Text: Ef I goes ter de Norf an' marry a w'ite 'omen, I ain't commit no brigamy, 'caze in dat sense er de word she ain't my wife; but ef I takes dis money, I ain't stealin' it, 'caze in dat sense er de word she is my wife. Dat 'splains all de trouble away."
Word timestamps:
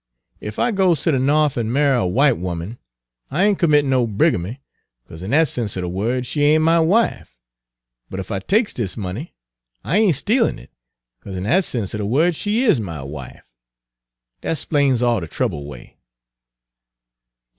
Ef 0.41 0.57
I 0.57 0.71
goes 0.71 1.03
ter 1.03 1.11
de 1.11 1.19
Norf 1.19 1.59
an' 1.59 1.71
marry 1.71 1.95
a 1.95 2.07
w'ite 2.09 2.33
'omen, 2.43 2.79
I 3.29 3.43
ain't 3.45 3.59
commit 3.59 3.85
no 3.85 4.07
brigamy, 4.07 4.59
'caze 5.07 5.21
in 5.21 5.29
dat 5.29 5.47
sense 5.47 5.77
er 5.77 5.81
de 5.81 5.87
word 5.87 6.25
she 6.25 6.41
ain't 6.41 6.63
my 6.63 6.79
wife; 6.79 7.37
but 8.09 8.19
ef 8.19 8.31
I 8.31 8.39
takes 8.39 8.73
dis 8.73 8.97
money, 8.97 9.35
I 9.83 9.97
ain't 9.99 10.15
stealin' 10.15 10.57
it, 10.57 10.71
'caze 11.23 11.37
in 11.37 11.43
dat 11.43 11.65
sense 11.65 11.93
er 11.93 11.99
de 11.99 12.05
word 12.07 12.33
she 12.35 12.63
is 12.63 12.79
my 12.79 13.03
wife. 13.03 13.43
Dat 14.41 14.57
'splains 14.57 15.03
all 15.03 15.19
de 15.19 15.27
trouble 15.27 15.59
away." 15.59 15.99